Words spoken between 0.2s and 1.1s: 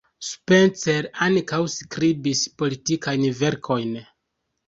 Spencer